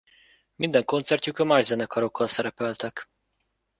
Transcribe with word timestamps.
Minden 0.55 0.83
koncertjükön 0.83 1.47
más 1.47 1.65
zenekarokkal 1.65 2.27
szerepeltek. 2.27 3.09